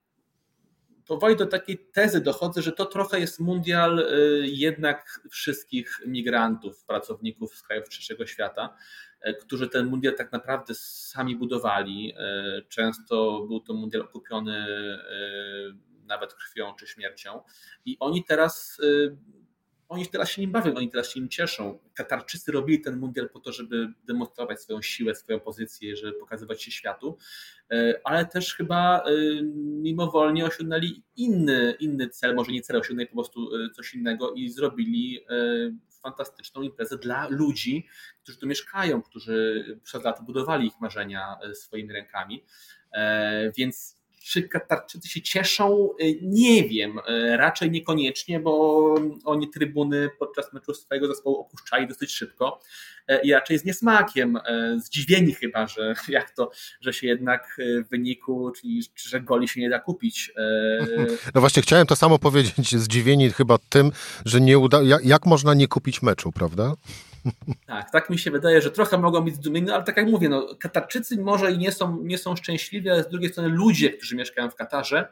powoli 1.07 1.35
do 1.35 1.45
takiej 1.45 1.77
tezy 1.77 2.21
dochodzę, 2.21 2.61
że 2.61 2.71
to 2.71 2.85
trochę 2.85 3.19
jest 3.19 3.39
mundial 3.39 4.07
jednak 4.41 5.21
wszystkich 5.29 6.01
migrantów, 6.05 6.85
pracowników 6.85 7.55
z 7.55 7.63
krajów 7.63 7.89
trzeciego 7.89 8.25
świata, 8.25 8.77
którzy 9.41 9.69
ten 9.69 9.85
mundial 9.85 10.15
tak 10.15 10.31
naprawdę 10.31 10.73
sami 10.75 11.35
budowali. 11.35 12.15
Często 12.69 13.45
był 13.47 13.59
to 13.59 13.73
mundial 13.73 14.01
okupiony 14.01 14.65
nawet 16.05 16.33
krwią 16.33 16.75
czy 16.75 16.87
śmiercią 16.87 17.41
i 17.85 17.97
oni 17.99 18.23
teraz 18.23 18.81
oni 19.89 20.07
teraz 20.07 20.31
się 20.31 20.41
nim 20.41 20.51
bawią, 20.51 20.75
oni 20.75 20.89
teraz 20.89 21.13
się 21.13 21.19
nim 21.19 21.29
cieszą. 21.29 21.79
Katarczycy 21.93 22.51
robili 22.51 22.81
ten 22.81 22.97
mundial 22.97 23.29
po 23.29 23.39
to, 23.39 23.51
żeby 23.51 23.93
demonstrować 24.03 24.61
swoją 24.61 24.81
siłę, 24.81 25.15
swoją 25.15 25.39
pozycję, 25.39 25.95
żeby 25.95 26.13
pokazywać 26.13 26.63
się 26.63 26.71
światu, 26.71 27.17
e, 27.71 28.01
ale 28.03 28.25
też 28.25 28.55
chyba 28.55 28.99
e, 28.99 29.11
mimowolnie 29.55 30.45
osiągnęli 30.45 31.03
inny, 31.15 31.75
inny 31.79 32.09
cel, 32.09 32.35
może 32.35 32.51
nie 32.51 32.61
cel, 32.61 32.77
osiągnęli 32.77 33.07
po 33.07 33.13
prostu 33.13 33.55
e, 33.55 33.69
coś 33.69 33.93
innego 33.93 34.33
i 34.33 34.49
zrobili 34.49 35.25
fantastyczną 36.03 36.61
imprezę 36.61 36.97
dla 36.97 37.27
ludzi, 37.29 37.87
którzy 38.23 38.37
tu 38.37 38.47
mieszkają, 38.47 39.01
którzy 39.01 39.65
przez 39.83 40.03
lata 40.03 40.23
budowali 40.23 40.67
ich 40.67 40.73
marzenia 40.81 41.37
swoimi 41.53 41.93
rękami. 41.93 42.43
Więc 43.57 43.94
czy 44.25 44.43
Katarczycy 44.43 45.09
się 45.09 45.21
cieszą? 45.21 45.89
Y, 46.01 46.19
nie 46.21 46.63
wiem, 46.63 46.99
y, 47.09 47.37
raczej 47.37 47.71
niekoniecznie, 47.71 48.39
bo 48.39 48.95
oni 49.25 49.49
trybuny 49.49 50.09
podczas 50.19 50.53
meczu 50.53 50.73
swojego 50.73 51.07
zespołu 51.07 51.37
opuszczali 51.37 51.87
dosyć 51.87 52.11
szybko 52.11 52.59
y, 53.11 53.19
i 53.23 53.33
raczej 53.33 53.59
z 53.59 53.65
niesmakiem, 53.65 54.39
zdziwieni 54.77 55.33
chyba, 55.33 55.67
że 55.67 55.93
jak 56.07 56.31
to, 56.31 56.51
że 56.81 56.93
się 56.93 57.07
jednak 57.07 57.57
w 57.85 57.89
wyniku, 57.89 58.51
czyli 58.51 58.81
że 58.95 59.21
goli 59.21 59.47
się 59.47 59.61
nie 59.61 59.69
da 59.69 59.79
kupić. 59.79 60.31
No 61.35 61.41
właśnie, 61.41 61.61
chciałem 61.61 61.87
to 61.87 61.95
samo 61.95 62.19
powiedzieć, 62.19 62.75
zdziwieni 62.75 63.31
chyba 63.31 63.57
tym, 63.69 63.91
że 64.25 64.41
nie 64.41 64.59
uda, 64.59 64.79
jak 65.03 65.25
można 65.25 65.53
nie 65.53 65.67
kupić 65.67 66.01
meczu, 66.01 66.31
prawda? 66.31 66.73
Tak, 67.65 67.91
tak 67.91 68.09
mi 68.09 68.19
się 68.19 68.31
wydaje, 68.31 68.61
że 68.61 68.71
trochę 68.71 68.97
mogą 68.97 69.21
być 69.21 69.35
zdumieni, 69.35 69.71
ale 69.71 69.83
tak 69.83 69.97
jak 69.97 70.07
mówię, 70.07 70.29
no, 70.29 70.55
Katarczycy 70.59 71.21
może 71.21 71.51
i 71.51 71.57
nie 71.57 71.71
są, 71.71 72.01
nie 72.03 72.17
są 72.17 72.35
szczęśliwi, 72.35 72.89
ale 72.89 73.03
z 73.03 73.09
drugiej 73.09 73.31
strony 73.31 73.49
ludzie, 73.49 73.89
którzy 73.89 74.15
mieszkają 74.15 74.49
w 74.49 74.55
Katarze, 74.55 75.07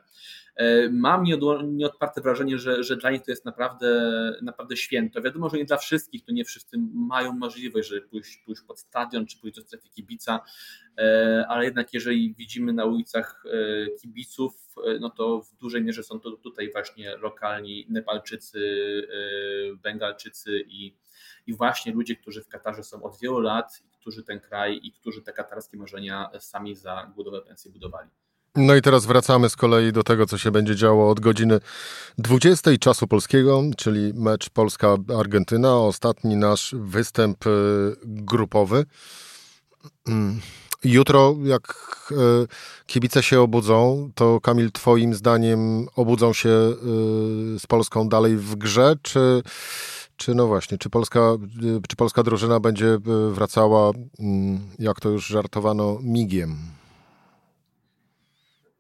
e, 0.56 0.90
mam 0.90 1.24
nieodparte 1.64 2.22
wrażenie, 2.22 2.58
że, 2.58 2.84
że 2.84 2.98
dla 2.98 3.12
nich 3.12 3.22
to 3.22 3.32
jest 3.32 3.46
naprawdę, 3.46 4.12
naprawdę 4.42 4.78
święto. 4.78 5.22
Wiadomo, 5.22 5.50
że 5.50 5.58
nie 5.58 5.66
dla 5.66 5.78
wszystkich, 5.78 6.26
to 6.26 6.32
nie 6.32 6.46
wszyscy 6.46 6.78
mają 6.94 7.34
możliwość, 7.34 7.90
żeby 7.90 8.02
pójść, 8.02 8.38
pójść 8.46 8.62
pod 8.62 8.80
stadion, 8.80 9.26
czy 9.26 9.38
pójść 9.38 9.56
do 9.56 9.62
strefy 9.62 9.90
kibica, 9.90 10.40
e, 10.98 11.46
ale 11.50 11.66
jednak 11.66 11.94
jeżeli 11.94 12.36
widzimy 12.38 12.74
na 12.74 12.86
ulicach 12.86 13.44
e, 13.46 14.00
kibiców, 14.02 14.54
no 15.00 15.10
to 15.10 15.42
w 15.42 15.56
dużej 15.56 15.84
mierze 15.84 16.04
są 16.04 16.20
to 16.20 16.32
tutaj 16.32 16.72
właśnie 16.72 17.18
lokalni 17.18 17.86
Nepalczycy, 17.90 18.62
Bengalczycy 19.84 20.64
i 20.68 20.96
i 21.48 21.54
właśnie 21.54 21.94
ludzie, 21.94 22.16
którzy 22.16 22.44
w 22.44 22.48
Katarze 22.48 22.84
są 22.84 23.04
od 23.04 23.20
wielu 23.20 23.40
lat, 23.40 23.84
którzy 23.92 24.24
ten 24.24 24.40
kraj 24.40 24.80
i 24.84 24.92
którzy 24.92 25.22
te 25.22 25.34
katarskie 25.34 25.78
marzenia 25.78 26.30
sami 26.40 26.76
za 26.76 27.12
głodowę 27.16 27.42
pensje 27.42 27.72
budowali. 27.72 28.10
No 28.56 28.76
i 28.76 28.82
teraz 28.82 29.06
wracamy 29.06 29.50
z 29.50 29.56
kolei 29.56 29.92
do 29.92 30.04
tego, 30.04 30.26
co 30.26 30.38
się 30.38 30.52
będzie 30.52 30.76
działo 30.76 31.10
od 31.10 31.20
godziny 31.20 31.60
20 32.18 32.78
czasu 32.78 33.08
polskiego, 33.08 33.64
czyli 33.78 34.14
mecz 34.16 34.50
Polska-Argentyna, 34.50 35.78
ostatni 35.78 36.36
nasz 36.36 36.76
występ 36.80 37.48
y, 37.48 37.50
grupowy. 38.06 38.86
Jutro, 40.84 41.36
jak 41.44 41.76
y, 42.12 42.16
kibice 42.86 43.24
się 43.24 43.42
obudzą, 43.42 44.10
to 44.16 44.42
Kamil, 44.42 44.72
Twoim 44.72 45.14
zdaniem 45.14 45.88
obudzą 45.96 46.34
się 46.34 46.50
y, 46.50 47.60
z 47.60 47.68
Polską 47.68 48.10
dalej 48.10 48.38
w 48.38 48.56
grze, 48.56 48.96
czy 49.02 49.44
czy 50.18 50.36
no 50.36 50.48
właśnie, 50.48 50.78
czy 50.78 50.90
polska, 50.90 51.20
y, 51.64 51.88
czy 51.90 51.96
polska 51.96 52.24
drużyna 52.24 52.60
będzie 52.60 52.86
y, 52.88 53.00
wracała, 53.32 53.92
mm, 54.20 54.60
jak 54.80 55.00
to 55.00 55.10
już 55.10 55.28
żartowano, 55.28 56.00
migiem? 56.04 56.56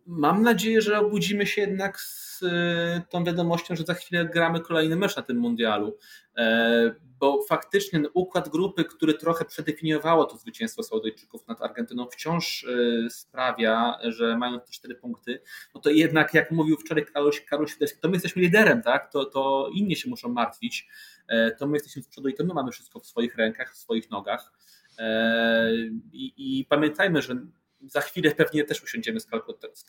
Mam 0.07 0.41
nadzieję, 0.41 0.81
że 0.81 0.99
obudzimy 0.99 1.47
się 1.47 1.61
jednak 1.61 1.99
z 1.99 2.41
y, 2.43 3.01
tą 3.09 3.23
wiadomością, 3.23 3.75
że 3.75 3.83
za 3.83 3.93
chwilę 3.93 4.25
gramy 4.25 4.59
kolejny 4.59 4.95
mecz 4.95 5.15
na 5.15 5.23
tym 5.23 5.37
mundialu. 5.37 5.97
E, 6.37 6.95
bo 7.19 7.43
faktycznie 7.49 8.03
układ 8.13 8.49
grupy, 8.49 8.83
który 8.83 9.13
trochę 9.13 9.45
przedefiniowało 9.45 10.25
to 10.25 10.37
zwycięstwo 10.37 10.83
Saudyjczyków 10.83 11.47
nad 11.47 11.61
Argentyną, 11.61 12.07
wciąż 12.11 12.65
sprawia, 13.09 13.97
że 14.03 14.37
mają 14.37 14.59
te 14.59 14.71
cztery 14.71 14.95
punkty, 14.95 15.41
no 15.75 15.81
to 15.81 15.89
jednak, 15.89 16.33
jak 16.33 16.51
mówił 16.51 16.77
wczoraj 16.77 17.05
Karoś, 17.05 17.41
Karoś 17.41 17.77
to 18.01 18.07
my 18.07 18.13
jesteśmy 18.13 18.41
liderem, 18.41 18.81
tak? 18.81 19.11
to, 19.11 19.25
to 19.25 19.69
inni 19.73 19.95
się 19.95 20.09
muszą 20.09 20.29
martwić. 20.29 20.87
E, 21.27 21.51
to 21.51 21.67
my 21.67 21.73
jesteśmy 21.73 22.01
z 22.01 22.07
przodu 22.07 22.29
i 22.29 22.33
to 22.33 22.43
my 22.43 22.53
mamy 22.53 22.71
wszystko 22.71 22.99
w 22.99 23.05
swoich 23.05 23.35
rękach, 23.35 23.73
w 23.73 23.77
swoich 23.77 24.11
nogach. 24.11 24.51
E, 24.99 25.73
I, 26.11 26.33
i 26.37 26.65
pamiętajmy, 26.65 27.21
że 27.21 27.35
za 27.81 28.01
chwilę 28.01 28.31
pewnie 28.31 28.63
też 28.63 28.83
usiądziemy 28.83 29.19
z, 29.19 29.27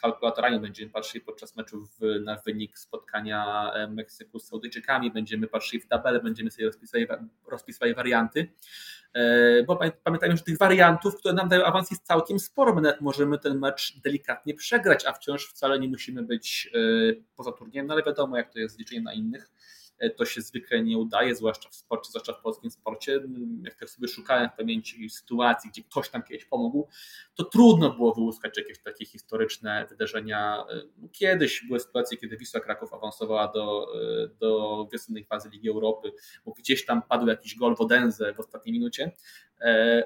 kalkulatorami, 0.01 0.61
będziemy 0.61 0.91
patrzyli 0.91 1.25
podczas 1.25 1.57
meczu 1.57 1.87
w, 1.87 2.21
na 2.25 2.37
wynik 2.37 2.79
spotkania 2.79 3.71
e, 3.75 3.89
Meksyku 3.89 4.39
z 4.39 4.49
Saudyjczykami, 4.49 5.11
będziemy 5.11 5.47
patrzyli 5.47 5.83
w 5.83 5.87
tabelę, 5.87 6.21
będziemy 6.21 6.51
sobie 6.51 6.67
rozpisywali, 6.67 7.27
rozpisywali 7.47 7.95
warianty, 7.95 8.53
bo 9.67 9.79
pamiętajmy, 10.05 10.37
że 10.37 10.43
tych 10.43 10.59
wariantów, 10.59 11.17
które 11.17 11.35
nam 11.35 11.49
dają 11.49 11.65
awans 11.65 11.91
jest 11.91 12.07
całkiem 12.07 12.39
sporo, 12.39 12.75
my 12.75 12.81
nawet 12.81 13.01
możemy 13.01 13.39
ten 13.39 13.59
mecz 13.59 14.01
delikatnie 14.01 14.55
przegrać, 14.55 15.07
a 15.07 15.13
wciąż 15.13 15.47
wcale 15.47 15.79
nie 15.79 15.89
musimy 15.89 16.23
być 16.23 16.71
poza 17.37 17.53
turniejem, 17.53 17.87
no 17.87 17.95
ale 17.95 18.03
wiadomo 18.03 18.37
jak 18.37 18.53
to 18.53 18.59
jest 18.59 18.75
z 18.75 18.79
liczeniem 18.79 19.05
na 19.05 19.13
innych 19.13 19.51
to 20.17 20.25
się 20.25 20.41
zwykle 20.41 20.83
nie 20.83 20.99
udaje, 20.99 21.35
zwłaszcza 21.35 21.69
w 21.69 21.75
sporcie, 21.75 22.11
zwłaszcza 22.11 22.33
w 22.33 22.41
polskim 22.43 22.71
sporcie. 22.71 23.21
Jak 23.63 23.75
tak 23.75 23.91
sobie 23.91 24.09
szukałem 24.09 24.51
w 24.51 24.57
pamięci 24.57 25.11
sytuacji, 25.11 25.71
gdzie 25.71 25.83
ktoś 25.83 26.09
tam 26.09 26.23
kiedyś 26.23 26.45
pomógł, 26.45 26.89
to 27.35 27.45
trudno 27.45 27.91
było 27.91 28.15
wyłuskać 28.15 28.59
jakieś 28.59 28.79
takie 28.79 29.05
historyczne 29.07 29.87
wydarzenia. 29.91 30.65
E, 30.71 30.83
no, 30.99 31.09
kiedyś 31.13 31.65
były 31.67 31.81
sytuacje, 31.81 32.19
kiedy 32.19 32.37
Wisła 32.37 32.61
Kraków 32.61 32.93
awansowała 32.93 33.53
do, 33.53 33.87
e, 33.95 34.29
do 34.41 34.89
wiosennej 34.93 35.25
fazy 35.25 35.49
Ligi 35.51 35.71
Europy, 35.71 36.13
bo 36.45 36.53
gdzieś 36.53 36.87
tam 36.87 37.03
padł 37.03 37.27
jakiś 37.27 37.57
gol 37.57 37.77
w 37.77 37.81
Odense 37.81 38.35
w 38.35 38.41
ostatniej 38.41 38.73
minucie, 38.73 39.13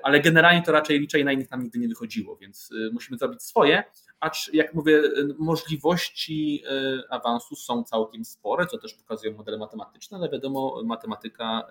ale 0.03 0.21
generalnie 0.21 0.63
to 0.63 0.73
raczej 0.73 1.01
liczej 1.01 1.25
na 1.25 1.33
innych 1.33 1.51
nam 1.51 1.63
nigdy 1.63 1.79
nie 1.79 1.89
wychodziło, 1.89 2.37
więc 2.37 2.71
musimy 2.93 3.19
zrobić 3.19 3.43
swoje, 3.43 3.85
acz 4.21 4.51
jak 4.53 4.75
mówię, 4.75 5.03
możliwości 5.39 6.65
awansu 7.11 7.57
są 7.57 7.85
całkiem 7.85 8.25
spore, 8.25 8.67
co 8.67 8.79
też 8.79 8.95
pokazują 8.95 9.37
modele 9.37 9.59
matematyczne 9.59 10.19
ale 10.19 10.29
wiadomo, 10.29 10.83
matematyka 10.85 11.63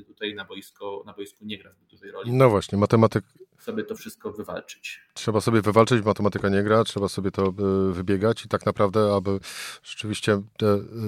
e, 0.00 0.04
tutaj 0.04 0.34
na, 0.34 0.44
boisko, 0.44 1.02
na 1.06 1.12
boisku 1.12 1.44
nie 1.44 1.58
gra 1.58 1.72
zbyt 1.72 1.88
dużej 1.88 2.10
roli. 2.10 2.32
No 2.32 2.50
właśnie, 2.50 2.78
matematyk. 2.78 3.24
Sobie 3.58 3.84
to 3.84 3.94
wszystko 3.94 4.32
wywalczyć. 4.32 5.00
Trzeba 5.14 5.40
sobie 5.40 5.62
wywalczyć, 5.62 6.04
matematyka 6.04 6.48
nie 6.48 6.62
gra, 6.62 6.84
trzeba 6.84 7.08
sobie 7.08 7.30
to 7.30 7.46
e, 7.46 7.52
wybiegać 7.92 8.44
i 8.44 8.48
tak 8.48 8.66
naprawdę, 8.66 9.14
aby 9.14 9.38
rzeczywiście 9.82 10.32
e, 10.32 10.42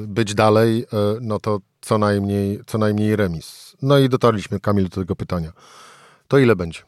być 0.07 0.35
dalej, 0.35 0.87
no 1.21 1.41
to 1.41 1.61
co 1.81 1.99
najmniej, 1.99 2.61
co 2.67 2.79
najmniej 2.79 3.17
remis. 3.17 3.77
No 3.83 3.99
i 3.99 4.09
dotarliśmy, 4.09 4.61
Kamil, 4.61 4.89
do 4.89 5.01
tego 5.01 5.17
pytania. 5.17 5.53
To 6.29 6.39
ile 6.39 6.57
będzie? 6.57 6.81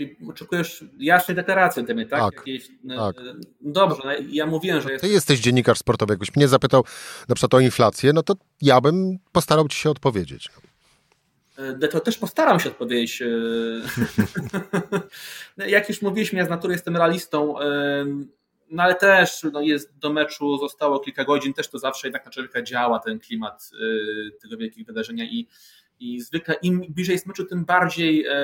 Czyli 0.00 0.16
oczekujesz 0.30 0.84
jasnej 0.98 1.34
deklaracji 1.34 1.82
na 1.82 1.88
temat, 1.88 2.08
tak? 2.08 2.20
Tak, 2.20 2.34
Jakieś, 2.36 2.68
no, 2.84 3.12
tak. 3.12 3.24
Dobrze, 3.60 4.02
no, 4.04 4.10
ja 4.28 4.46
mówiłem, 4.46 4.80
że 4.80 4.92
jest... 4.92 5.04
Ty 5.04 5.08
jesteś 5.08 5.40
dziennikarz 5.40 5.78
sportowy, 5.78 6.12
jakbyś 6.12 6.36
mnie 6.36 6.48
zapytał 6.48 6.84
na 7.28 7.34
przykład 7.34 7.54
o 7.54 7.60
inflację, 7.60 8.12
no 8.12 8.22
to 8.22 8.34
ja 8.62 8.80
bym 8.80 9.18
postarał 9.32 9.68
ci 9.68 9.78
się 9.78 9.90
odpowiedzieć. 9.90 10.48
E, 11.56 11.88
to 11.88 12.00
też 12.00 12.18
postaram 12.18 12.60
się 12.60 12.68
odpowiedzieć. 12.68 13.22
E, 13.22 13.26
no, 15.56 15.66
jak 15.66 15.88
już 15.88 16.02
mówiliśmy, 16.02 16.38
ja 16.38 16.44
z 16.44 16.50
natury 16.50 16.72
jestem 16.72 16.96
realistą, 16.96 17.60
e, 17.60 18.04
no 18.70 18.82
ale 18.82 18.94
też 18.94 19.46
no 19.52 19.60
jest, 19.60 19.98
do 19.98 20.12
meczu 20.12 20.58
zostało 20.58 21.00
kilka 21.00 21.24
godzin, 21.24 21.54
też 21.54 21.68
to 21.68 21.78
zawsze 21.78 22.06
jednak 22.08 22.24
na 22.26 22.30
człowieka 22.32 22.62
działa 22.62 22.98
ten 22.98 23.18
klimat 23.18 23.70
tego 24.42 24.56
wielkiego 24.56 24.86
wydarzenia 24.86 25.24
i 25.24 25.48
i 26.00 26.20
zwykle 26.20 26.54
im 26.62 26.80
bliżej 26.88 27.12
jest 27.12 27.26
meczu, 27.26 27.44
tym 27.44 27.64
bardziej 27.64 28.26
e, 28.26 28.34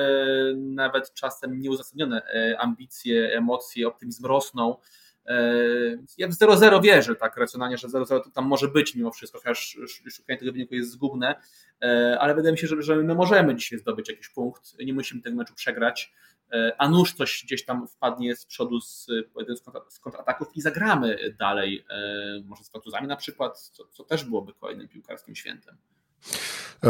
nawet 0.57 1.13
czasem 1.13 1.61
nieuzasadnione 1.61 2.21
e, 2.21 2.59
ambicje, 2.59 3.37
emocje, 3.37 3.87
optymizm 3.87 4.25
rosną. 4.25 4.77
E, 5.25 5.43
ja 6.17 6.27
w 6.27 6.31
0-0 6.31 6.83
wierzę 6.83 7.15
tak 7.15 7.37
racjonalnie, 7.37 7.77
że 7.77 7.87
0-0 7.87 8.05
to 8.07 8.29
tam 8.29 8.45
może 8.45 8.67
być 8.67 8.95
mimo 8.95 9.11
wszystko, 9.11 9.39
chociaż 9.39 9.77
szukanie 10.11 10.39
tego 10.39 10.51
wyniku 10.51 10.75
jest 10.75 10.91
zgubne, 10.91 11.35
ale 12.19 12.35
wydaje 12.35 12.51
mi 12.51 12.57
się, 12.57 12.67
że, 12.67 12.81
że 12.81 12.95
my 12.95 13.15
możemy 13.15 13.55
dzisiaj 13.55 13.79
zdobyć 13.79 14.09
jakiś 14.09 14.29
punkt, 14.29 14.77
nie 14.79 14.93
musimy 14.93 15.21
tego 15.21 15.35
meczu 15.35 15.53
przegrać, 15.53 16.13
a 16.77 16.89
nuż 16.89 17.13
coś 17.13 17.43
gdzieś 17.45 17.65
tam 17.65 17.87
wpadnie 17.87 18.35
z 18.35 18.45
przodu 18.45 18.81
z, 18.81 19.07
z 19.89 19.99
kontrataków 19.99 20.47
i 20.55 20.61
zagramy 20.61 21.17
dalej, 21.39 21.85
może 22.45 22.63
z 22.63 22.69
kontuzami 22.69 23.07
na 23.07 23.15
przykład, 23.15 23.59
co, 23.59 23.87
co 23.87 24.03
też 24.03 24.25
byłoby 24.25 24.53
kolejnym 24.53 24.87
piłkarskim 24.87 25.35
świętem. 25.35 25.77
E, 26.83 26.89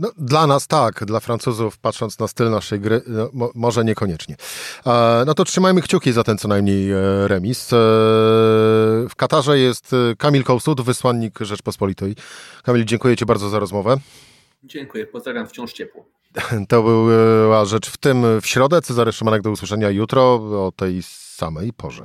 no, 0.00 0.10
dla 0.18 0.46
nas 0.46 0.66
tak, 0.66 1.04
dla 1.04 1.20
Francuzów, 1.20 1.78
patrząc 1.78 2.18
na 2.18 2.28
styl 2.28 2.50
naszej 2.50 2.80
gry, 2.80 3.02
no, 3.06 3.30
mo, 3.32 3.50
może 3.54 3.84
niekoniecznie. 3.84 4.36
E, 4.86 5.22
no 5.26 5.34
to 5.34 5.44
trzymajmy 5.44 5.82
kciuki 5.82 6.12
za 6.12 6.24
ten 6.24 6.38
co 6.38 6.48
najmniej 6.48 6.90
e, 6.92 7.28
remis. 7.28 7.68
W 7.70 9.12
Katarze 9.16 9.58
jest 9.58 9.90
Kamil 10.18 10.44
Kołsud, 10.44 10.80
wysłannik 10.80 11.38
Rzeczpospolitej. 11.40 12.16
Kamil, 12.62 12.84
dziękuję 12.84 13.16
Ci 13.16 13.26
bardzo 13.26 13.48
za 13.48 13.58
rozmowę. 13.58 13.96
Dziękuję, 14.64 15.06
pozdrawiam 15.06 15.46
wciąż 15.46 15.72
ciepło. 15.72 16.04
To 16.68 16.82
była 16.82 17.64
rzecz 17.64 17.90
w 17.90 17.96
tym 17.96 18.40
w 18.40 18.46
środę. 18.46 18.82
Cezary 18.82 19.12
Szymanek 19.12 19.42
do 19.42 19.50
usłyszenia 19.50 19.90
jutro 19.90 20.34
o 20.66 20.72
tej 20.76 21.02
samej 21.02 21.72
porze. 21.72 22.04